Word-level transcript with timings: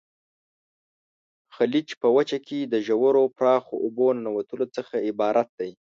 خلیج 1.55 1.87
په 2.01 2.07
وچه 2.15 2.37
کې 2.47 2.59
د 2.61 2.75
ژورو 2.87 3.23
پراخو 3.37 3.75
اوبو 3.85 4.07
ننوتلو 4.17 4.65
څخه 4.77 4.95
عبارت 5.09 5.47
دی. 5.59 5.71